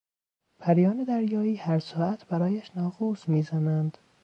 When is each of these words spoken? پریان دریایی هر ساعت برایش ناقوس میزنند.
پریان 0.59 1.03
دریایی 1.03 1.55
هر 1.55 1.79
ساعت 1.79 2.25
برایش 2.25 2.71
ناقوس 2.77 3.29
میزنند. 3.29 3.97